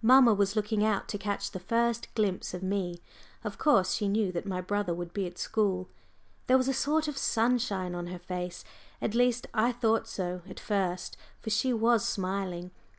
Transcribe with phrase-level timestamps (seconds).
[0.00, 3.02] Mamma was looking out to catch the first glimpse of me
[3.44, 5.90] of course she knew that my brother would be at school.
[6.46, 8.64] There was a sort of sunshine on her face,
[9.02, 12.70] at least I thought so at first, for she was smiling.